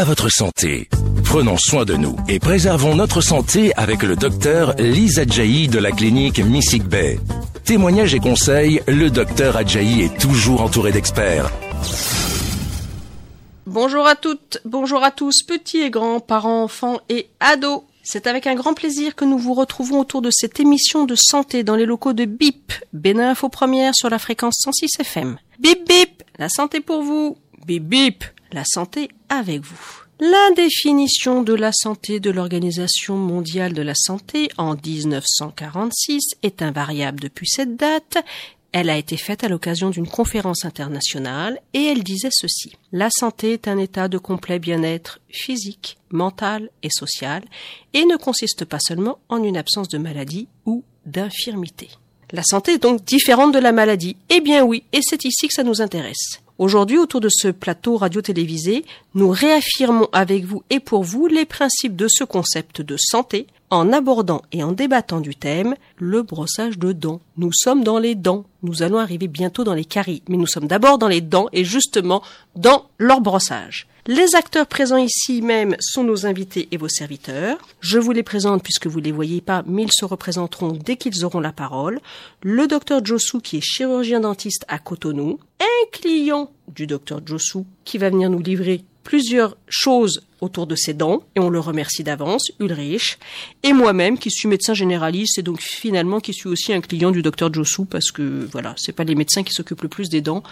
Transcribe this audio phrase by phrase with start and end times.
[0.00, 0.88] à votre santé.
[1.24, 5.92] Prenons soin de nous et préservons notre santé avec le docteur Lisa Adjaï de la
[5.92, 7.20] clinique Missig Bay.
[7.64, 11.50] Témoignages et conseils, le docteur Adjaï est toujours entouré d'experts.
[13.66, 17.82] Bonjour à toutes, bonjour à tous, petits et grands, parents, enfants et ados.
[18.02, 21.62] C'est avec un grand plaisir que nous vous retrouvons autour de cette émission de santé
[21.62, 25.36] dans les locaux de BIP, Bénin Info Première sur la fréquence 106 FM.
[25.58, 27.36] Bip bip, la santé pour vous.
[27.66, 28.24] Bip bip,
[28.54, 30.04] la santé avec vous.
[30.20, 37.20] La définition de la santé de l'Organisation mondiale de la santé en 1946 est invariable
[37.20, 38.18] depuis cette date.
[38.72, 42.76] Elle a été faite à l'occasion d'une conférence internationale et elle disait ceci.
[42.92, 47.42] La santé est un état de complet bien-être physique, mental et social
[47.94, 51.88] et ne consiste pas seulement en une absence de maladie ou d'infirmité.
[52.30, 54.16] La santé est donc différente de la maladie.
[54.28, 56.40] Eh bien oui, et c'est ici que ça nous intéresse.
[56.60, 61.96] Aujourd'hui, autour de ce plateau radio-télévisé, nous réaffirmons avec vous et pour vous les principes
[61.96, 66.92] de ce concept de santé en abordant et en débattant du thème le brossage de
[66.92, 67.22] dents.
[67.38, 68.44] Nous sommes dans les dents.
[68.62, 71.64] Nous allons arriver bientôt dans les caries, mais nous sommes d'abord dans les dents et
[71.64, 72.22] justement
[72.56, 73.88] dans leur brossage.
[74.12, 77.58] Les acteurs présents ici même sont nos invités et vos serviteurs.
[77.78, 80.96] Je vous les présente puisque vous ne les voyez pas, mais ils se représenteront dès
[80.96, 82.00] qu'ils auront la parole.
[82.42, 85.38] Le docteur Josu qui est chirurgien dentiste à Cotonou.
[85.60, 90.94] Un client du docteur Josu qui va venir nous livrer plusieurs choses autour de ses
[90.94, 93.18] dents, et on le remercie d'avance, Ulrich,
[93.62, 97.22] et moi-même qui suis médecin généraliste et donc finalement qui suis aussi un client du
[97.22, 100.42] docteur Josu parce que voilà, c'est pas les médecins qui s'occupent le plus des dents.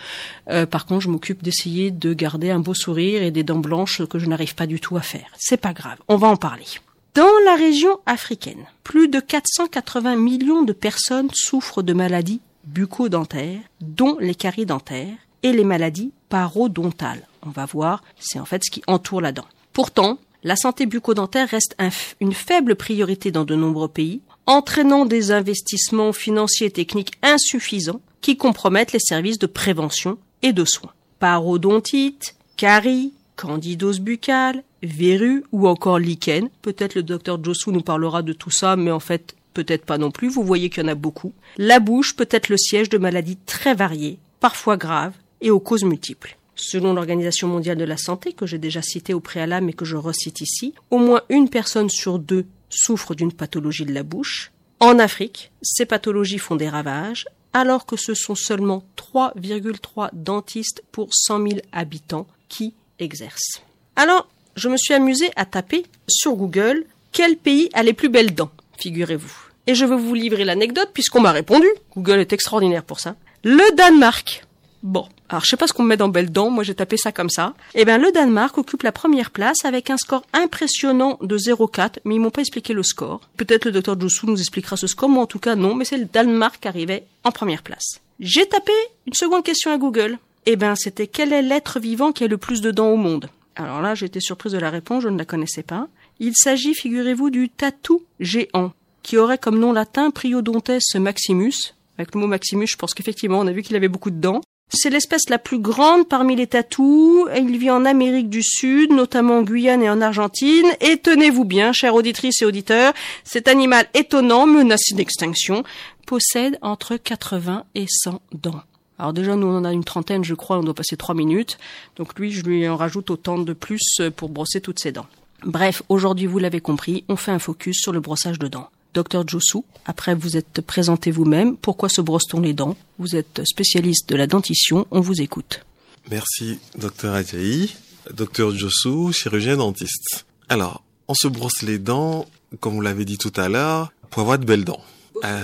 [0.50, 4.04] Euh, par contre, je m'occupe d'essayer de garder un beau sourire et des dents blanches
[4.06, 5.26] que je n'arrive pas du tout à faire.
[5.38, 6.66] C'est pas grave, on va en parler.
[7.14, 14.18] Dans la région africaine, plus de 480 millions de personnes souffrent de maladies bucco-dentaires, dont
[14.20, 17.26] les caries dentaires et les maladies parodontales.
[17.48, 19.46] On va voir, c'est en fait ce qui entoure la dent.
[19.72, 21.74] Pourtant, la santé bucco-dentaire reste
[22.20, 28.36] une faible priorité dans de nombreux pays, entraînant des investissements financiers et techniques insuffisants qui
[28.36, 30.92] compromettent les services de prévention et de soins.
[31.20, 36.50] Parodontite, carie, candidose buccale, verrues ou encore lichen.
[36.60, 40.10] Peut-être le docteur Josu nous parlera de tout ça, mais en fait, peut-être pas non
[40.10, 40.28] plus.
[40.28, 41.32] Vous voyez qu'il y en a beaucoup.
[41.56, 45.84] La bouche peut être le siège de maladies très variées, parfois graves et aux causes
[45.84, 46.37] multiples.
[46.60, 49.96] Selon l'Organisation mondiale de la santé, que j'ai déjà citée au préalable et que je
[49.96, 54.50] recite ici, au moins une personne sur deux souffre d'une pathologie de la bouche.
[54.80, 61.10] En Afrique, ces pathologies font des ravages, alors que ce sont seulement 3,3 dentistes pour
[61.12, 63.62] 100 000 habitants qui exercent.
[63.94, 68.34] Alors, je me suis amusé à taper sur Google quel pays a les plus belles
[68.34, 69.32] dents, figurez-vous.
[69.68, 71.68] Et je veux vous livrer l'anecdote puisqu'on m'a répondu.
[71.94, 73.14] Google est extraordinaire pour ça.
[73.44, 74.44] Le Danemark
[74.82, 77.10] Bon, alors je sais pas ce qu'on met dans belle dent, moi j'ai tapé ça
[77.10, 77.54] comme ça.
[77.74, 82.14] Eh bien le Danemark occupe la première place avec un score impressionnant de 0,4, mais
[82.14, 83.28] ils m'ont pas expliqué le score.
[83.36, 85.96] Peut-être le docteur Josu nous expliquera ce score, moi en tout cas non, mais c'est
[85.96, 88.00] le Danemark qui arrivait en première place.
[88.20, 88.72] J'ai tapé
[89.06, 90.18] une seconde question à Google.
[90.46, 93.28] Eh ben c'était quel est l'être vivant qui a le plus de dents au monde?
[93.56, 95.88] Alors là j'étais surprise de la réponse, je ne la connaissais pas.
[96.20, 98.72] Il s'agit, figurez-vous, du tatou géant,
[99.02, 103.46] qui aurait comme nom latin Priodontes maximus, avec le mot Maximus, je pense qu'effectivement, on
[103.48, 104.40] a vu qu'il avait beaucoup de dents.
[104.70, 107.26] C'est l'espèce la plus grande parmi les tatous.
[107.34, 110.66] Il vit en Amérique du Sud, notamment en Guyane et en Argentine.
[110.80, 112.92] Et tenez-vous bien, chères auditrices et auditeurs,
[113.24, 115.64] cet animal étonnant, menacé d'extinction,
[116.06, 118.62] possède entre 80 et 100 dents.
[118.98, 121.58] Alors déjà, nous, on en a une trentaine, je crois, on doit passer trois minutes.
[121.96, 125.06] Donc lui, je lui en rajoute autant de plus pour brosser toutes ses dents.
[125.44, 128.70] Bref, aujourd'hui, vous l'avez compris, on fait un focus sur le brossage de dents.
[128.94, 129.58] Docteur Josu.
[129.84, 131.56] Après, vous êtes présenté vous-même.
[131.56, 132.76] Pourquoi se brosse-t-on les dents?
[132.98, 134.86] Vous êtes spécialiste de la dentition.
[134.90, 135.64] On vous écoute.
[136.10, 137.70] Merci, docteur Adjaï.
[138.12, 140.26] Docteur Josu, chirurgien dentiste.
[140.48, 142.26] Alors, on se brosse les dents,
[142.60, 144.82] comme vous l'avez dit tout à l'heure, pour avoir de belles dents.
[145.22, 145.42] Un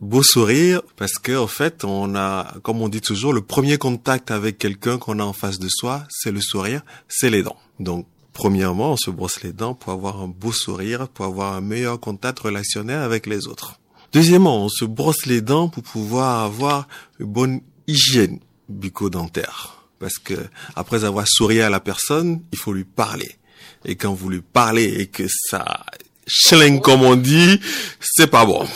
[0.00, 4.30] beau sourire, parce que en fait, on a, comme on dit toujours, le premier contact
[4.30, 7.58] avec quelqu'un qu'on a en face de soi, c'est le sourire, c'est les dents.
[7.80, 11.60] Donc, Premièrement, on se brosse les dents pour avoir un beau sourire, pour avoir un
[11.60, 13.78] meilleur contact relationnel avec les autres.
[14.12, 16.88] Deuxièmement, on se brosse les dents pour pouvoir avoir
[17.20, 19.86] une bonne hygiène bucco-dentaire.
[20.00, 20.34] Parce que
[20.74, 23.36] après avoir souri à la personne, il faut lui parler.
[23.84, 25.86] Et quand vous lui parlez et que ça
[26.26, 27.60] schling comme on dit,
[28.00, 28.66] c'est pas bon.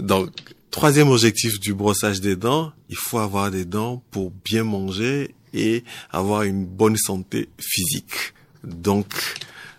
[0.00, 0.30] Donc,
[0.70, 5.84] troisième objectif du brossage des dents, il faut avoir des dents pour bien manger et
[6.10, 8.34] avoir une bonne santé physique.
[8.68, 9.06] Donc,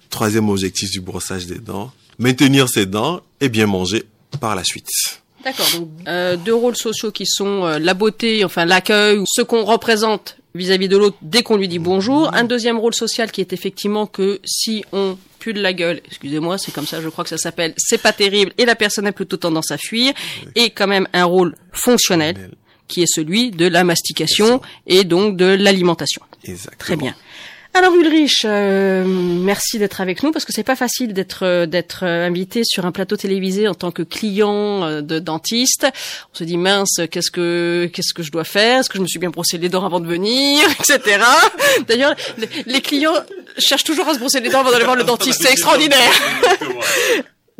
[0.10, 4.06] troisième objectif du brossage des dents, maintenir ses dents et bien manger
[4.40, 4.90] par la suite.
[5.44, 5.68] D'accord.
[5.74, 10.36] Donc euh, deux rôles sociaux qui sont euh, la beauté, enfin l'accueil, ce qu'on représente
[10.54, 12.34] vis-à-vis de l'autre dès qu'on lui dit bonjour.
[12.34, 16.58] Un deuxième rôle social qui est effectivement que si on pue de la gueule, excusez-moi,
[16.58, 19.14] c'est comme ça, je crois que ça s'appelle, c'est pas terrible et la personne a
[19.14, 20.14] plutôt tendance à fuir.
[20.56, 22.52] Et quand même un rôle fonctionnel
[22.90, 26.22] qui est celui de la mastication et donc de l'alimentation.
[26.44, 26.78] Exactement.
[26.80, 27.16] Très bien.
[27.74, 32.04] Alors Ulrich, euh, merci d'être avec nous parce que c'est pas facile d'être euh, d'être
[32.04, 35.88] euh, invité sur un plateau télévisé en tant que client euh, de dentiste.
[36.34, 38.80] On se dit mince, qu'est-ce que qu'est-ce que je dois faire?
[38.80, 41.24] Est-ce que je me suis bien brossé les dents avant de venir, etc.
[41.88, 43.14] D'ailleurs, les, les clients
[43.58, 45.42] cherchent toujours à se brosser les dents avant d'aller voir le dentiste.
[45.44, 46.12] C'est extraordinaire.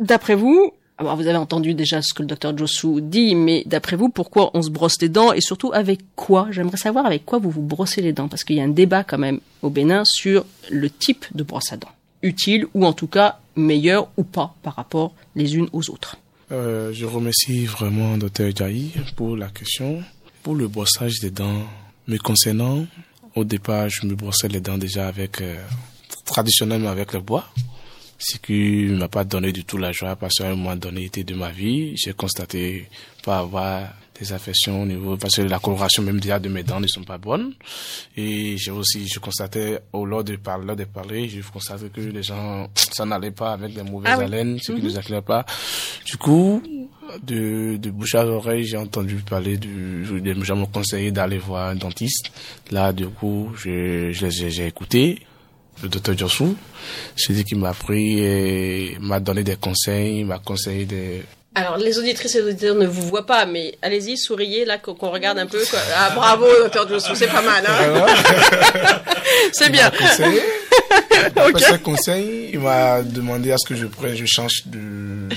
[0.00, 0.72] D'après vous,
[1.02, 4.62] vous avez entendu déjà ce que le docteur Josu dit, mais d'après vous, pourquoi on
[4.62, 6.48] se brosse les dents et surtout avec quoi?
[6.50, 9.02] J'aimerais savoir avec quoi vous vous brossez les dents, parce qu'il y a un débat
[9.02, 11.88] quand même au Bénin sur le type de brosse à dents,
[12.22, 16.16] utile ou en tout cas meilleur ou pas par rapport les unes aux autres?
[16.52, 20.02] Euh, je remercie vraiment docteur Jaï pour la question.
[20.42, 21.62] Pour le brossage des dents,
[22.08, 22.86] me concernant,
[23.36, 25.56] au départ, je me brossais les dents déjà avec, euh,
[26.24, 27.44] traditionnellement avec le bois
[28.22, 31.34] ce qui m'a pas donné du tout la joie parce qu'à un moment donné de
[31.34, 32.86] ma vie, j'ai constaté
[33.24, 33.88] pas avoir
[34.20, 37.02] des affections au niveau parce que la coloration même déjà de mes dents ne sont
[37.02, 37.54] pas bonnes.
[38.18, 42.22] Et j'ai aussi je constatais au lors de parler de parler je constatais que les
[42.22, 44.24] gens ça n'allait pas avec les mauvaises Ah oui.
[44.24, 44.88] haleines ce qui Mhm.
[44.88, 45.46] ne nous pas.
[46.04, 46.62] Du coup
[47.22, 51.70] de, de bouche à oreille j'ai entendu parler du des gens m'ont conseillé d'aller voir
[51.70, 52.30] un dentiste.
[52.70, 55.18] Là du coup je je les ai- j'ai écouté
[55.82, 56.56] le docteur Jossou.
[57.16, 61.22] C'est lui qui m'a pris et m'a donné des conseils, m'a conseillé des...
[61.54, 65.38] Alors les auditrices et auditeurs ne vous voient pas, mais allez-y, souriez là qu'on regarde
[65.38, 65.62] un peu.
[65.68, 65.80] quoi.
[65.96, 67.64] Ah bravo docteur Josu, c'est pas mal.
[67.66, 68.06] Hein
[69.52, 69.90] c'est bien.
[69.90, 70.40] conseillé.
[71.36, 71.60] Après Ok.
[71.60, 75.28] ces conseils, il m'a demandé à ce que je je change de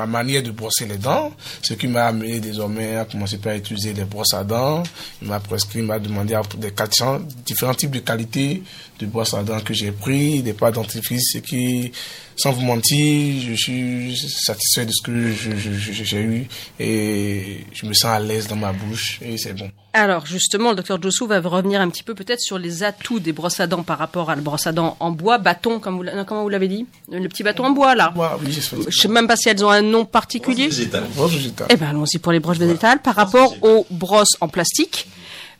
[0.00, 1.32] ma manière de brosser les dents,
[1.62, 4.82] ce qui m'a amené désormais à commencer par utiliser des brosses à dents.
[5.20, 8.62] Il m'a prescrit, il m'a demandé à- des qualités- différents types de qualités
[8.98, 11.92] de brosses à dents que j'ai pris, des pâtes dentifrice, ce qui,
[12.40, 16.46] sans vous mentir, je suis satisfait de ce que j'ai eu
[16.78, 19.70] et je me sens à l'aise dans ma bouche et c'est bon.
[19.92, 23.32] Alors justement, le docteur Josu va revenir un petit peu peut-être sur les atouts des
[23.32, 26.04] brosses à dents par rapport à la brosse à dents en bois, bâton, comme vous,
[26.26, 26.86] comment vous l'avez dit?
[27.10, 28.12] Le petit bâton en bois là.
[28.16, 28.52] Oui,
[28.88, 30.68] Je sais même pas si elles ont un nom particulier.
[31.16, 31.66] Brosse végétale.
[31.70, 33.00] Eh ben allons-y pour les broches végétales.
[33.02, 35.08] Par rapport aux brosses en plastique,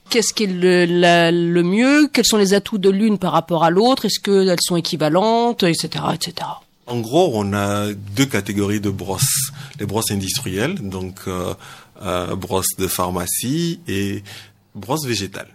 [0.09, 2.09] qu'est-ce qui est le, la- le mieux?
[2.12, 4.05] Quels sont les atouts de l'une par rapport à l'autre?
[4.06, 6.47] Est-ce qu'elles sont équivalentes, etc., etc.
[6.87, 9.53] En gros, on a deux catégories de brosses.
[9.79, 11.55] Les brosses industrielles, donc euh,
[12.03, 14.23] euh, brosses de pharmacie et
[14.75, 15.50] brosses végétales.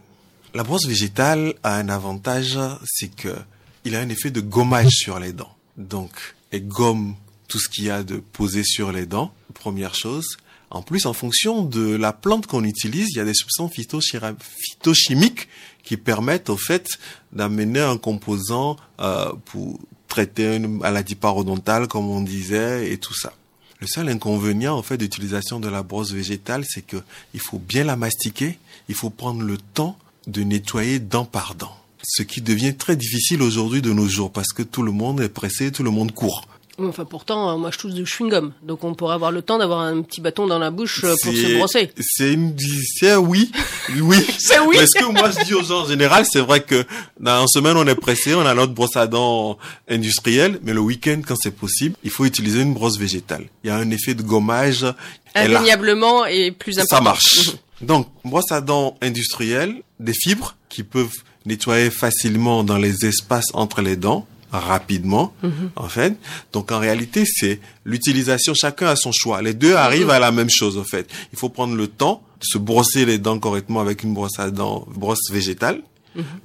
[0.53, 3.35] La brosse végétale a un avantage, c'est que
[3.83, 5.55] il a un effet de gommage sur les dents.
[5.77, 6.11] Donc,
[6.51, 7.15] elle gomme
[7.47, 10.37] tout ce qu'il y a de posé sur les dents, première chose.
[10.71, 15.47] En plus, en fonction de la plante qu'on utilise, il y a des substances phytochimiques
[15.83, 16.87] qui permettent au fait
[17.31, 23.33] d'amener un composant euh, pour traiter une maladie parodontale, comme on disait, et tout ça.
[23.79, 26.97] Le seul inconvénient, en fait, d'utilisation de la brosse végétale, c'est que
[27.33, 28.57] il faut bien la mastiquer,
[28.87, 29.97] il faut prendre le temps
[30.27, 31.75] de nettoyer dent par dent.
[32.03, 35.29] Ce qui devient très difficile aujourd'hui de nos jours, parce que tout le monde est
[35.29, 36.47] pressé, tout le monde court.
[36.77, 38.51] Enfin, pourtant, euh, moi, je touche du chewing-gum.
[38.63, 41.33] Donc, on pourrait avoir le temps d'avoir un petit bâton dans la bouche euh, pour
[41.33, 41.89] se brosser.
[41.99, 42.53] C'est une,
[42.99, 43.51] c'est oui,
[44.01, 44.17] oui.
[44.37, 44.75] C'est oui.
[44.77, 46.85] Parce que moi, je dis aux gens, en général, c'est vrai que
[47.19, 49.57] dans une semaine, on est pressé, on a notre brosse à dents
[49.89, 53.45] industrielle, mais le week-end, quand c'est possible, il faut utiliser une brosse végétale.
[53.63, 54.85] Il y a un effet de gommage.
[55.33, 56.97] Indéniablement et plus important.
[56.97, 57.51] ça marche.
[57.81, 61.11] Donc, brosse à dents industrielle, des fibres qui peuvent
[61.45, 64.25] nettoyer facilement dans les espaces entre les dents,
[64.59, 65.33] rapidement,
[65.75, 66.17] en fait.
[66.53, 69.41] Donc, en réalité, c'est l'utilisation, chacun a son choix.
[69.41, 71.09] Les deux arrivent à la même chose, en fait.
[71.33, 74.51] Il faut prendre le temps de se brosser les dents correctement avec une brosse à
[74.51, 75.81] dents, brosse végétale.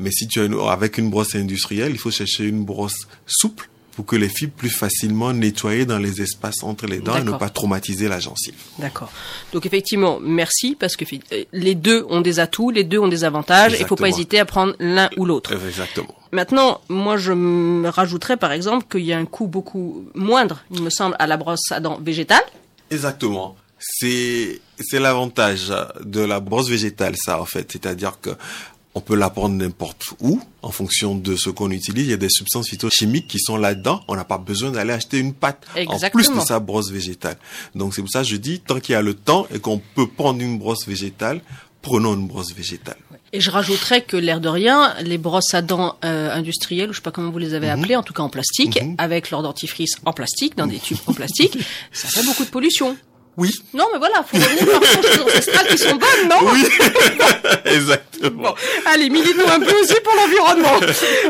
[0.00, 3.70] Mais si tu as une, avec une brosse industrielle, il faut chercher une brosse souple
[4.00, 7.32] pour que les fibres plus facilement nettoyer dans les espaces entre les dents et ne
[7.32, 8.54] pas traumatiser la gencive.
[8.78, 9.12] D'accord.
[9.52, 13.24] Donc, effectivement, merci parce que euh, les deux ont des atouts, les deux ont des
[13.24, 13.76] avantages.
[13.78, 15.52] Il faut pas hésiter à prendre l'un ou l'autre.
[15.52, 16.14] Exactement.
[16.32, 20.82] Maintenant, moi, je me rajouterais, par exemple, qu'il y a un coût beaucoup moindre, il
[20.82, 22.44] me semble, à la brosse à dents végétale.
[22.90, 23.54] Exactement.
[23.78, 27.70] C'est c'est l'avantage de la brosse végétale, ça en fait.
[27.70, 28.30] C'est-à-dire que
[28.94, 32.06] on peut la prendre n'importe où en fonction de ce qu'on utilise.
[32.06, 34.00] Il y a des substances phytochimiques qui sont là-dedans.
[34.08, 37.36] On n'a pas besoin d'aller acheter une pâte en plus de sa brosse végétale.
[37.74, 39.80] Donc c'est pour ça que je dis tant qu'il y a le temps et qu'on
[39.94, 41.40] peut prendre une brosse végétale,
[41.82, 42.96] prenons une brosse végétale.
[43.32, 46.98] Et je rajouterais que l'air de rien, les brosses à dents euh, industrielles, ou je
[46.98, 48.96] sais pas comment vous les avez appelées, en tout cas en plastique, Mhm.
[48.98, 51.56] avec leur dentifrice en plastique, dans des tubes en plastique,
[51.92, 52.96] ça fait beaucoup de pollution.
[53.36, 53.50] Oui.
[53.72, 54.80] Non, mais voilà, faut revenir par
[55.24, 56.64] aux ancestrales qui sont bonnes, non Oui.
[57.64, 58.50] Exactement.
[58.50, 58.54] Bon,
[58.86, 60.76] allez, militons un peu aussi pour l'environnement.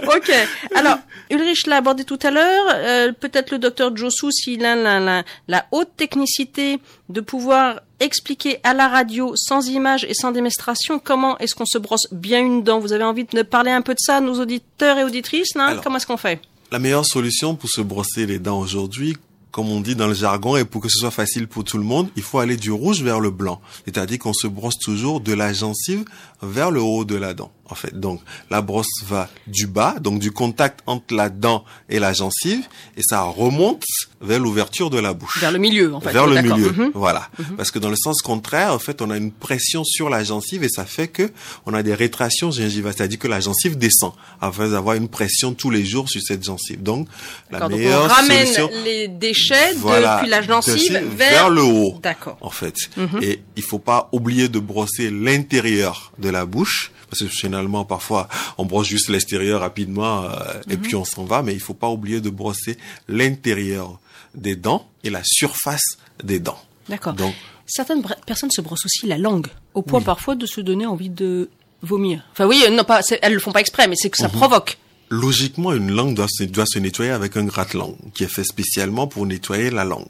[0.17, 0.33] ok.
[0.75, 0.97] Alors,
[1.31, 2.65] Ulrich l'a abordé tout à l'heure.
[2.75, 6.79] euh, Peut-être le docteur Josu, s'il a la, la, la haute technicité
[7.09, 11.79] de pouvoir expliquer à la radio, sans image et sans démonstration, comment est-ce qu'on se
[11.79, 12.81] brosse bien une dent.
[12.81, 15.83] Vous avez envie de parler un peu de ça, nos auditeurs et auditrices, là Alors.
[15.85, 16.41] Comment est-ce qu'on fait?
[16.73, 19.17] La meilleure solution pour se brosser les dents aujourd'hui,
[19.51, 21.85] comme on dit dans le jargon, et pour que ce soit facile pour tout le
[21.85, 23.61] monde, il faut aller du rouge vers le blanc.
[23.85, 26.05] C'est-à-dire qu'on se brosse toujours de la gencive
[26.43, 27.51] vers le haut de la dent.
[27.71, 31.99] En fait, donc la brosse va du bas, donc du contact entre la dent et
[31.99, 33.85] la gencive, et ça remonte
[34.21, 35.41] vers l'ouverture de la bouche.
[35.41, 36.13] Vers le milieu, en fait.
[36.13, 36.73] vers le milieu.
[36.73, 36.91] Mhm.
[36.95, 37.29] Voilà.
[37.57, 40.65] Parce que dans le sens contraire, en fait, on a une pression sur la gencive
[40.65, 41.31] et ça fait que
[41.65, 45.71] on a des rétractions gingivales, c'est-à-dire que la gencive descend afin d'avoir une pression tous
[45.71, 46.83] les jours sur cette gencive.
[46.83, 47.09] Donc,
[47.51, 51.51] la D'accord, donc on meilleure ramène solution, les déchets voilà, depuis la gencive gencive vers...
[51.51, 51.99] le haut.
[52.03, 52.37] D'accord.
[52.41, 52.75] En fait.
[52.97, 53.23] Mhm.
[53.23, 56.93] Et il faut pas oublier de brosser l'intérieur de la bouche.
[57.09, 57.29] Parce que
[57.61, 60.31] finalement, parfois, on brosse juste l'extérieur rapidement euh,
[60.71, 60.83] et Mhm.
[60.83, 61.43] puis on s'en va.
[61.43, 63.99] Mais il faut pas oublier de brosser l'intérieur
[64.35, 66.59] des dents et la surface des dents.
[66.89, 67.13] D'accord.
[67.15, 67.35] Donc,
[67.73, 71.49] Certaines personnes se brossent aussi la langue, au point parfois de se donner envie de
[71.83, 72.25] vomir.
[72.33, 74.33] Enfin oui, euh, non pas, elles le font pas exprès, mais c'est que ça Mhm.
[74.35, 74.77] provoque.
[75.09, 79.07] Logiquement, une langue doit se, doit se nettoyer avec un gratte-langue qui est fait spécialement
[79.07, 80.09] pour nettoyer la langue.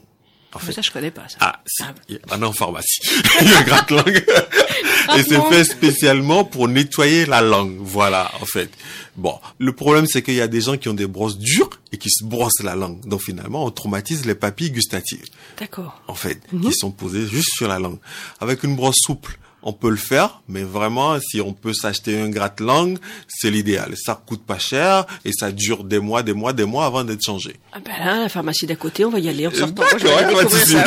[0.53, 0.73] En Mais fait.
[0.73, 1.37] ça, je connais pas ça.
[1.39, 1.83] Ah, si.
[1.83, 1.93] Ah.
[2.09, 2.99] Y en a en pharmacie.
[3.41, 4.25] Il y a un gratte-langue.
[5.17, 7.77] Et c'est fait spécialement pour nettoyer la langue.
[7.79, 8.69] Voilà, en fait.
[9.15, 9.39] Bon.
[9.59, 12.09] Le problème, c'est qu'il y a des gens qui ont des brosses dures et qui
[12.09, 13.05] se brossent la langue.
[13.07, 15.25] Donc finalement, on traumatise les papilles gustatives.
[15.59, 16.01] D'accord.
[16.07, 17.99] En fait, qui sont posées juste sur la langue.
[18.39, 22.29] Avec une brosse souple, on peut le faire, mais vraiment, si on peut s'acheter un
[22.29, 23.93] gratte-langue, c'est l'idéal.
[23.95, 27.23] Ça coûte pas cher et ça dure des mois, des mois, des mois avant d'être
[27.23, 27.57] changé.
[27.73, 29.83] Ah ben là, la pharmacie d'à côté, on va y aller en sortant.
[29.83, 30.83] Moi, je vais.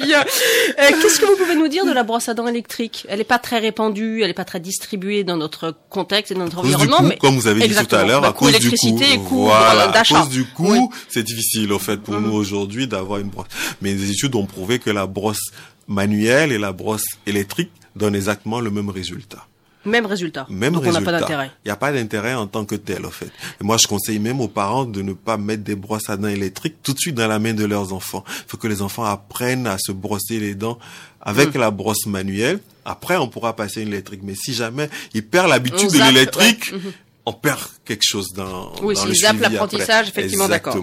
[0.04, 0.20] Bien.
[0.22, 3.04] Euh, Qu'est-ce que vous pouvez nous dire de la brosse à dents électrique?
[3.08, 6.44] Elle n'est pas très répandue, elle n'est pas très distribuée dans notre contexte et dans
[6.44, 8.70] notre environnement, coût, mais comme vous avez dit tout à l'heure, Bah, à cause du
[8.70, 9.44] coût.
[9.44, 10.80] voilà, à cause du coût, Oui.
[10.80, 10.88] Mhm.
[11.08, 13.46] c'est difficile, en fait, pour nous aujourd'hui d'avoir une brosse.
[13.82, 15.50] Mais les études ont prouvé que la brosse
[15.90, 19.44] manuelle et la brosse électrique donnent exactement le même résultat.
[19.84, 20.46] Même résultat.
[20.50, 21.00] Même Donc résultat.
[21.00, 21.50] on n'a pas d'intérêt.
[21.64, 23.30] Il n'y a pas d'intérêt en tant que tel, en fait.
[23.60, 26.28] Et moi, je conseille même aux parents de ne pas mettre des brosses à dents
[26.28, 28.22] électriques tout de suite dans la main de leurs enfants.
[28.28, 30.78] Il faut que les enfants apprennent à se brosser les dents
[31.22, 31.58] avec Mm.
[31.60, 32.60] la brosse manuelle.
[32.84, 34.20] Après, on pourra passer une électrique.
[34.22, 36.78] Mais si jamais ils perdent l'habitude de l'électrique, ouais.
[36.78, 36.92] Mhm.
[37.30, 40.76] On perd quelque chose dans, Oui, dans s'ils zappent l'apprentissage, effectivement, d'accord.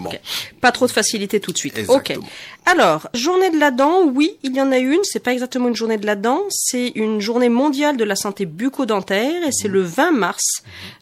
[0.61, 1.77] Pas trop de facilité tout de suite.
[1.77, 2.19] Exactement.
[2.19, 2.31] Ok.
[2.65, 4.99] Alors, journée de la dent, oui, il y en a une.
[5.03, 8.45] C'est pas exactement une journée de la dent, c'est une journée mondiale de la santé
[8.45, 10.43] bucco-dentaire et c'est le 20 mars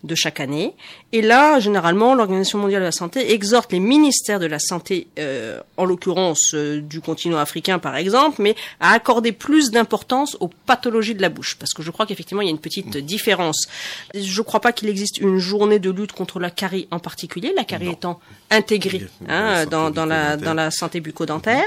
[0.03, 0.75] de chaque année.
[1.11, 5.59] Et là, généralement, l'Organisation mondiale de la santé exhorte les ministères de la santé, euh,
[5.77, 11.15] en l'occurrence euh, du continent africain par exemple, mais à accorder plus d'importance aux pathologies
[11.15, 13.67] de la bouche, parce que je crois qu'effectivement il y a une petite différence.
[14.13, 17.63] Je crois pas qu'il existe une journée de lutte contre la carie en particulier, la
[17.63, 21.65] carie étant intégrée Dans la hein, santé dans, dans la dans la santé bucco-dentaire.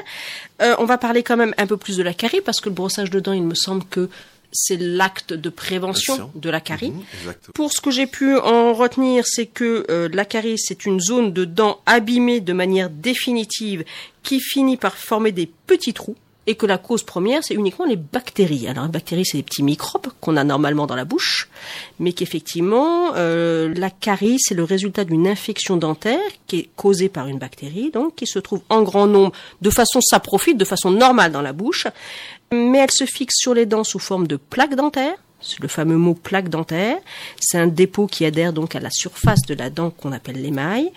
[0.62, 2.74] Euh, on va parler quand même un peu plus de la carie parce que le
[2.74, 4.08] brossage de dents, il me semble que
[4.52, 6.90] c'est l'acte de prévention de la carie.
[6.90, 7.34] Mhm.
[7.54, 11.32] Pour ce que j'ai pu en retenir, c'est que euh, la carie, c'est une zone
[11.32, 13.84] de dents abîmée de manière définitive
[14.22, 16.16] qui finit par former des petits trous
[16.48, 18.68] et que la cause première, c'est uniquement les bactéries.
[18.68, 21.50] Alors, les bactéries, c'est des petits microbes qu'on a normalement dans la bouche,
[22.00, 27.26] mais qu'effectivement, euh, la carie, c'est le résultat d'une infection dentaire qui est causée par
[27.26, 31.32] une bactérie, donc qui se trouve en grand nombre, de façon saprophyte, de façon normale
[31.32, 31.86] dans la bouche,
[32.50, 35.16] mais elle se fixe sur les dents sous forme de plaques dentaires.
[35.42, 36.96] C'est le fameux mot plaque dentaire.
[37.38, 40.90] C'est un dépôt qui adhère donc à la surface de la dent qu'on appelle l'émail.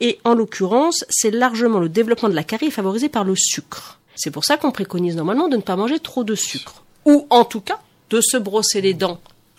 [0.00, 4.00] Et en l'occurrence, c'est largement le développement de la carie favorisé par le sucre.
[4.16, 6.82] C'est pour ça qu'on préconise normalement de ne pas manger trop de sucre.
[7.04, 7.78] Ou en tout cas,
[8.10, 9.18] de se brosser les dents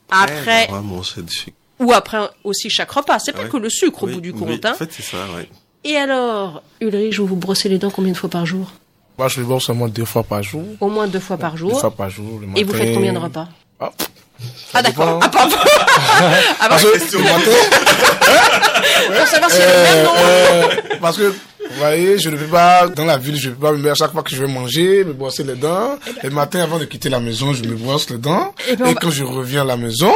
[0.09, 1.51] après, sucre.
[1.79, 3.19] ou après aussi chaque repas.
[3.19, 3.49] C'est pas Ouais.
[3.49, 4.65] que le sucre au Oui, bout du oui, compte.
[4.65, 4.71] hein.
[4.71, 5.49] En fait, c'est ça, ouais.
[5.83, 8.71] Et alors, Ulrich, vous vous brossez les dents combien de fois par jour?
[9.17, 10.63] Moi, je me brosse seulement deux fois par jour.
[10.81, 11.79] Au moins deux fois par Deux jour.
[11.79, 12.39] fois par jour.
[12.39, 13.47] Le Et vous faites combien de repas?
[13.79, 13.91] Ah,
[14.73, 15.19] Ah d'accord.
[15.21, 15.55] Ah, pardon.
[16.59, 17.39] ah, Parce bah, que, le matin,
[19.17, 20.17] pour savoir le même nombre.
[20.19, 21.33] euh, parce que,
[21.69, 23.91] vous voyez, je ne vais pas, dans la ville, je ne vais pas me mettre
[23.91, 25.97] à chaque fois que je vais manger, me brosser les dents.
[26.23, 28.53] Le matin, avant de quitter la maison, je me brosse les dents.
[28.69, 30.11] Eh ben, Et quand je reviens à la maison,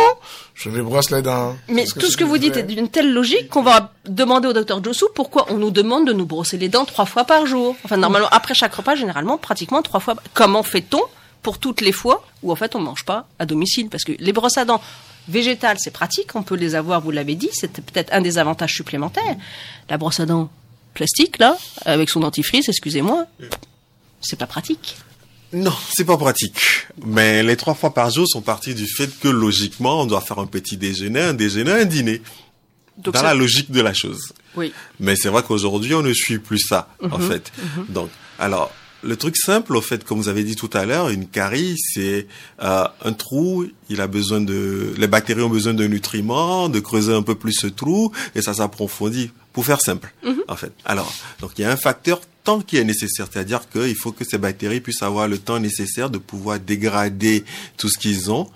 [0.54, 1.56] je me brosse les dents.
[1.68, 4.84] Mais tout ce que vous dites est d'une telle logique qu'on va demander au docteur
[4.84, 7.76] Josu pourquoi on nous demande de nous brosser les dents trois fois par jour.
[7.84, 10.16] Enfin, normalement, après chaque repas, généralement, pratiquement trois fois.
[10.34, 11.02] Comment fait-on
[11.42, 13.90] pour toutes les fois où en fait on mange pas à domicile?
[13.90, 14.82] Parce que les brosses à dents
[15.28, 18.74] végétales, c'est pratique, on peut les avoir, vous l'avez dit, c'est peut-être un des avantages
[18.74, 19.36] supplémentaires.
[19.90, 20.50] La brosse à dents
[21.00, 23.26] plastique, là, avec son dentifrice, excusez-moi,
[24.22, 24.98] c'est pas pratique.
[25.54, 26.60] Non, c'est pas pratique.
[27.06, 30.40] Mais les trois fois par jour sont partis du fait que logiquement, on doit faire
[30.40, 32.22] un petit déjeuner, un déjeuner, un dîner.
[32.98, 34.34] Donc dans ça- la logique de la chose.
[34.56, 34.74] Oui.
[35.00, 37.52] Mais c'est vrai qu'aujourd'hui, on ne suit plus ça, en Mhm, fait.
[37.88, 38.72] Donc, alors,
[39.04, 42.28] le truc simple, au fait, comme vous avez dit tout à l'heure, une carie, c'est
[42.62, 43.66] euh, un trou.
[43.90, 47.54] Il a besoin de, les bactéries ont besoin de nutriments, de creuser un peu plus
[47.54, 49.32] ce trou, et ça s'approfondit.
[49.52, 50.14] Pour faire simple,
[50.48, 50.72] en fait.
[50.86, 54.24] Alors, donc il y a un facteur temps qui est nécessaire, c'est-à-dire qu'il faut que
[54.24, 57.44] ces bactéries puissent avoir le temps nécessaire de pouvoir dégrader
[57.76, 58.48] tout ce qu'ils ont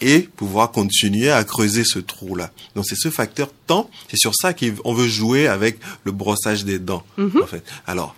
[0.00, 2.52] et pouvoir continuer à creuser ce trou-là.
[2.76, 6.78] Donc c'est ce facteur temps, c'est sur ça qu'on veut jouer avec le brossage des
[6.78, 7.04] dents.
[7.18, 7.64] En fait.
[7.86, 8.14] Alors,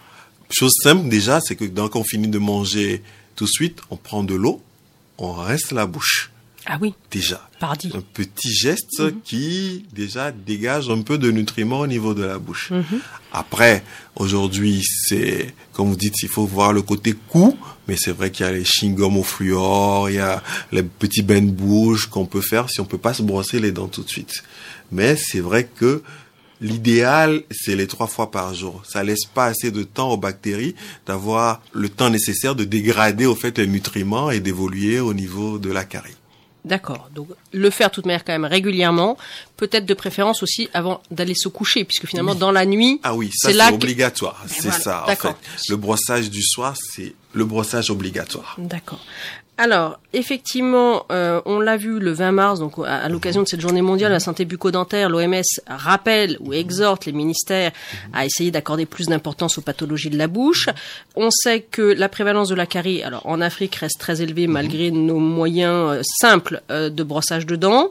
[0.50, 3.02] chose simple déjà, c'est que quand on finit de manger
[3.36, 4.62] tout de suite, on prend de l'eau,
[5.18, 6.30] on rince la bouche.
[6.66, 7.48] Ah oui, Déjà.
[7.58, 7.90] pardi.
[7.94, 12.70] Un petit geste qui déjà dégage un peu de nutriments au niveau de la bouche.
[13.32, 13.82] Après,
[14.14, 17.56] aujourd'hui, c'est, comme vous dites, il faut voir le côté coût,
[17.88, 21.22] mais c'est vrai qu'il y a les chewing-gums au fluor, il y a les petits
[21.22, 24.02] bains de bouche qu'on peut faire si on peut pas se brosser les dents tout
[24.02, 24.42] de suite.
[24.92, 26.02] Mais c'est vrai que
[26.60, 28.82] l'idéal, c'est les trois fois par jour.
[28.86, 30.74] Ça laisse pas assez de temps aux bactéries
[31.06, 35.70] d'avoir le temps nécessaire de dégrader, au fait, les nutriments et d'évoluer au niveau de
[35.70, 36.14] la carie.
[36.62, 37.08] D'accord.
[37.14, 39.16] Donc le faire de toute manière quand même régulièrement,
[39.56, 43.30] peut-être de préférence aussi avant d'aller se coucher, puisque finalement dans la nuit, Ah oui,
[43.32, 44.44] C'est que- obligatoire.
[44.46, 45.34] C'est voilà, ça, en fait.
[45.70, 48.56] Le brossage du soir, c'est le brossage obligatoire.
[48.58, 49.00] D'accord.
[49.62, 53.60] Alors, effectivement, euh, on l'a vu le 20 mars, donc à, à l'occasion de cette
[53.60, 57.70] journée mondiale de la santé bucco-dentaire, l'OMS rappelle ou exhorte les ministères
[58.14, 60.70] à essayer d'accorder plus d'importance aux pathologies de la bouche.
[61.14, 64.90] On sait que la prévalence de la carie, alors en Afrique, reste très élevée malgré
[64.90, 67.90] nos moyens euh, simples euh, de brossage de dents.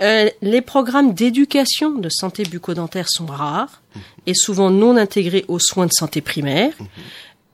[0.00, 3.82] Euh, les programmes d'éducation de santé bucco-dentaire sont rares
[4.26, 6.72] et souvent non intégrés aux soins de santé primaire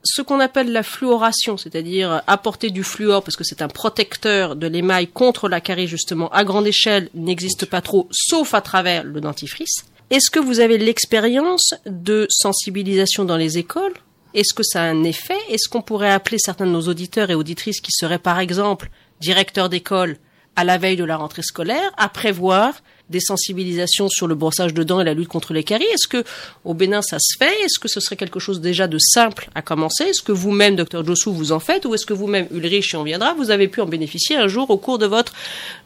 [0.03, 4.67] ce qu'on appelle la fluoration, c'est-à-dire apporter du fluor parce que c'est un protecteur de
[4.67, 9.19] l'émail contre la carie justement à grande échelle n'existe pas trop, sauf à travers le
[9.19, 9.83] dentifrice.
[10.09, 13.93] Est-ce que vous avez l'expérience de sensibilisation dans les écoles?
[14.33, 15.37] Est-ce que ça a un effet?
[15.49, 19.69] Est-ce qu'on pourrait appeler certains de nos auditeurs et auditrices qui seraient par exemple directeurs
[19.69, 20.17] d'école
[20.55, 24.83] à la veille de la rentrée scolaire à prévoir des sensibilisations sur le brossage de
[24.83, 25.85] dents et la lutte contre les caries.
[25.85, 26.23] Est-ce que
[26.63, 27.53] au Bénin ça se fait?
[27.63, 30.05] Est-ce que ce serait quelque chose déjà de simple à commencer?
[30.05, 31.85] Est-ce que vous-même, docteur Jossou, vous en faites?
[31.85, 34.69] Ou est-ce que vous-même, Ulrich, et on viendra, vous avez pu en bénéficier un jour
[34.69, 35.33] au cours de votre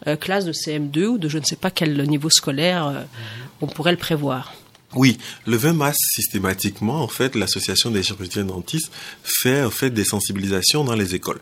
[0.07, 3.01] euh, classe de CM2 ou de je ne sais pas quel niveau scolaire euh,
[3.61, 4.53] on pourrait le prévoir?
[4.95, 8.91] Oui, le 20 mars, systématiquement, en fait, l'association des chirurgiens dentistes
[9.23, 11.41] fait, en fait, des sensibilisations dans les écoles.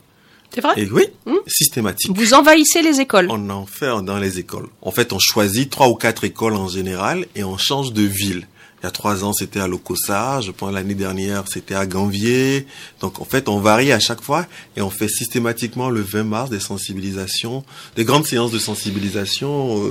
[0.53, 1.03] C'est vrai Et oui,
[1.47, 2.11] systématique.
[2.15, 4.67] Vous envahissez les écoles On en fait dans les écoles.
[4.81, 8.47] En fait, on choisit trois ou quatre écoles en général et on change de ville.
[8.81, 10.41] Il y a trois ans, c'était à Lokossa.
[10.41, 12.65] Je pense l'année dernière, c'était à Ganvier.
[12.99, 16.49] Donc, en fait, on varie à chaque fois et on fait systématiquement le 20 mars
[16.49, 17.63] des sensibilisations,
[17.95, 19.89] des grandes séances de sensibilisation euh,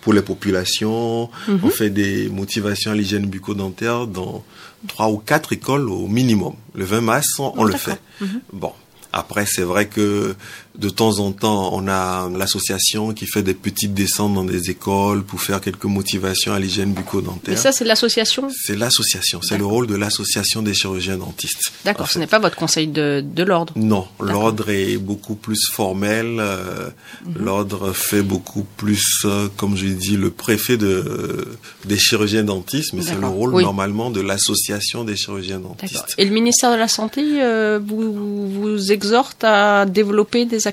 [0.00, 1.28] pour les populations.
[1.48, 4.42] On fait des motivations à l'hygiène bucco-dentaire dans
[4.88, 6.54] trois ou quatre écoles au minimum.
[6.74, 8.00] Le 20 mars, on, on le fait.
[8.54, 8.72] Bon.
[9.12, 10.34] Après, c'est vrai que
[10.80, 15.22] de temps en temps, on a l'association qui fait des petites descentes dans des écoles
[15.22, 17.58] pour faire quelques motivations à l'hygiène bucco-dentaire.
[17.58, 21.72] ça, c'est l'association C'est l'association, c'est le rôle de l'association des chirurgiens dentistes.
[21.84, 23.72] D'accord, En ce n'est pas votre conseil de, de l'ordre.
[23.76, 26.36] Non, l'ordre est beaucoup plus formel.
[26.40, 26.88] euh,
[27.26, 27.44] Mhm.
[27.44, 31.46] L'ordre fait beaucoup plus, euh, comme je dis, le préfet de,
[31.84, 33.62] des chirurgiens dentistes, mais c'est le rôle oui.
[33.62, 36.14] normalement de l'association des chirurgiens dentistes.
[36.16, 40.69] Et le ministère de la Santé euh, vous, vous exhorte à développer des activités,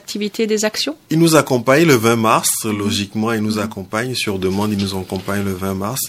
[0.48, 0.96] des actions?
[1.10, 5.44] Il nous accompagne le 20 mars, logiquement, il nous accompagne sur demande, il nous accompagne
[5.44, 6.00] le 20 mars.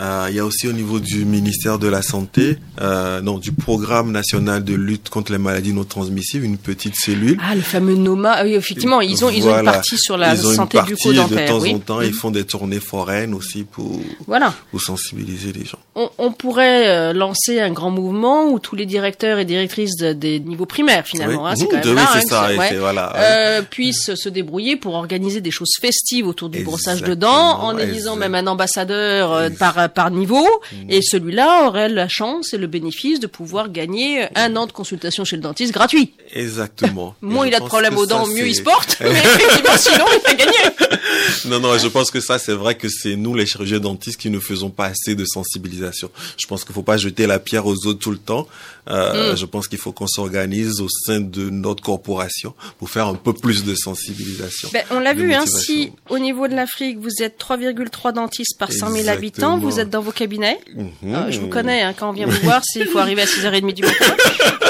[0.00, 3.52] Euh, il y a aussi au niveau du ministère de la Santé, euh, non, du
[3.52, 7.38] programme national de lutte contre les maladies non transmissibles, une petite cellule.
[7.42, 8.32] Ah, le fameux NOMA.
[8.38, 9.72] Ah Oui, effectivement, ils ont, ils ont une Voilà.
[9.72, 10.92] partie sur la Ils ont santé une partie.
[11.12, 11.74] De temps oui.
[11.74, 14.54] en temps, ils font des tournées foraines aussi pour, Voilà.
[14.70, 15.78] pour sensibiliser les gens.
[15.94, 20.12] On, on pourrait euh, lancer un grand mouvement où tous les directeurs et directrices de-
[20.14, 21.50] des niveaux primaires, finalement, Oui.
[21.50, 21.70] hein, c'est Mhm.
[21.70, 23.18] quand même là, hein, ça, ouais, voilà, ouais.
[23.20, 27.76] euh, puissent se débrouiller pour organiser des choses festives autour du brossage de dents, en
[27.76, 29.50] élisant même un ambassadeur
[29.84, 30.46] euh, par, niveau,
[30.88, 35.24] et celui-là aurait la chance et le bénéfice de pouvoir gagner un an de consultation
[35.24, 36.14] chez le dentiste gratuit.
[36.32, 37.14] Exactement.
[37.20, 40.20] Moins il a de problèmes aux dents, mieux il se porte, mais effectivement, sinon, il
[40.22, 41.00] va gagner.
[41.46, 44.30] Non, non, je pense que ça, c'est vrai que c'est nous, les chirurgiens dentistes, qui
[44.30, 46.10] ne faisons pas assez de sensibilisation.
[46.38, 48.46] Je pense qu'il faut pas jeter la pierre aux autres tout le temps.
[48.90, 49.36] Euh, Mm.
[49.36, 53.32] Je pense qu'il faut qu'on s'organise au sein de notre corporation pour faire un peu
[53.32, 54.68] plus de sensibilisation.
[54.72, 58.72] Ben, on l'a vu, hein, si au niveau de l'Afrique, vous êtes 3,3 dentistes par
[58.72, 59.12] 100 000 Exactement.
[59.16, 60.58] habitants, vous êtes dans vos cabinets.
[60.74, 61.14] Mhm.
[61.14, 63.72] Euh, je vous connais, hein, quand on vient vous voir, il faut arriver à 6h30
[63.72, 64.16] du matin.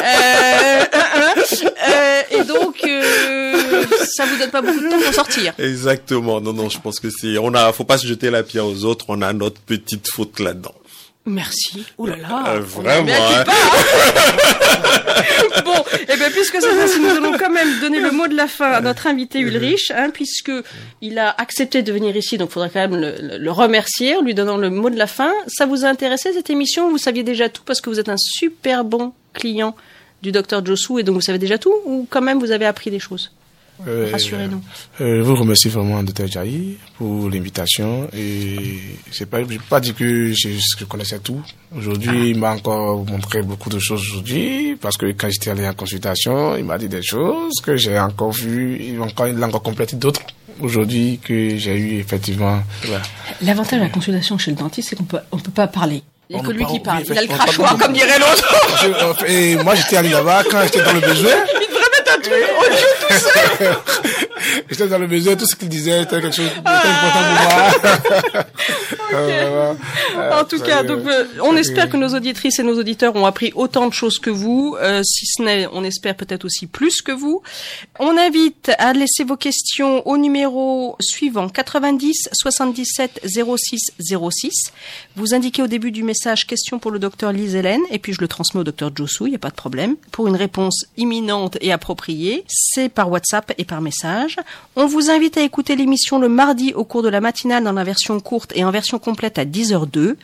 [0.05, 0.85] Euh.
[1.89, 3.52] Euh, et donc, euh,
[4.05, 5.55] ça vous donne pas beaucoup de temps pour sortir.
[5.59, 6.41] Exactement.
[6.41, 8.85] Non, non, je pense que c'est, on a, faut pas se jeter la pierre aux
[8.85, 9.07] autres.
[9.09, 10.75] On a notre petite faute là-dedans.
[11.25, 11.85] Merci.
[11.99, 12.49] Oh là là.
[12.49, 13.13] Euh, vraiment.
[13.13, 13.45] Hein.
[15.65, 18.35] bon, et eh bien puisque c'est ainsi, nous allons quand même donner le mot de
[18.35, 20.51] la fin à notre invité Ulrich, hein, puisque
[21.01, 24.23] il a accepté de venir ici, donc il faudra quand même le, le, remercier en
[24.23, 25.33] lui donnant le mot de la fin.
[25.47, 26.91] Ça vous a intéressé cette émission?
[26.91, 29.77] Vous saviez déjà tout parce que vous êtes un super bon client
[30.23, 32.91] du docteur Josu et donc vous savez déjà tout ou quand même vous avez appris
[32.91, 33.31] des choses?
[33.87, 34.63] Euh, Rassurez-nous.
[35.01, 36.27] Euh, je vous remercie vraiment, Dr.
[36.27, 38.09] Jaï, pour l'invitation.
[38.17, 41.43] Et c'est pas, pas dit que je, je connaissais tout.
[41.77, 45.75] Aujourd'hui, il m'a encore montré beaucoup de choses aujourd'hui, parce que quand j'étais allé en
[45.75, 49.97] consultation, il m'a dit des choses que j'ai encore vu, il a encore, encore complété
[49.97, 50.23] d'autres
[50.61, 52.63] aujourd'hui que j'ai eu effectivement.
[53.43, 56.03] L'avantage de la consultation chez le dentiste, c'est qu'on peut, on peut pas parler.
[56.31, 57.03] Il n'y a que lui qui parle.
[57.05, 59.25] Il a le crachoir, comme dirait l'autre.
[59.29, 61.31] Et moi, j'étais allé là-bas quand j'étais dans le besoin.
[62.21, 62.57] that?
[62.57, 64.27] What you to say?
[64.71, 68.45] J'étais dans le besoin, tout ce qu'il disait était quelque chose d'important pour moi.
[69.15, 69.75] Euh,
[70.33, 73.53] en tout cas, donc, euh, on espère que nos auditrices et nos auditeurs ont appris
[73.55, 74.77] autant de choses que vous.
[74.81, 77.43] Euh, si ce n'est, on espère peut-être aussi plus que vous.
[77.99, 84.73] On invite à laisser vos questions au numéro suivant 90 77 06 06.
[85.17, 88.21] Vous indiquez au début du message question pour le docteur Lise Hélène et puis je
[88.21, 89.97] le transmets au docteur Josu, il n'y a pas de problème.
[90.11, 93.81] Pour une réponse imminente et appropriée, c'est par WhatsApp et par
[94.77, 97.85] On vous invite à écouter l'émission le mardi au cours de la matinale dans la
[97.85, 100.17] version courte et en version complète à 10h02.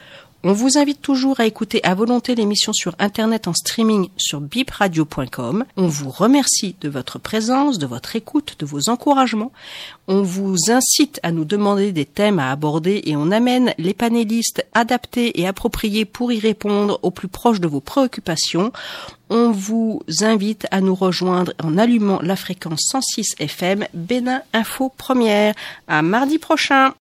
[0.45, 5.65] On vous invite toujours à écouter à volonté l'émission sur Internet en streaming sur bipradio.com.
[5.77, 9.51] On vous remercie de votre présence, de votre écoute, de vos encouragements.
[10.07, 14.65] On vous incite à nous demander des thèmes à aborder et on amène les panélistes
[14.75, 18.71] adaptés et appropriés pour y répondre au plus proche de vos préoccupations.
[19.31, 25.55] On vous invite à nous rejoindre en allumant la fréquence 106 FM Bénin Info Première.
[25.87, 26.95] À mardi prochain.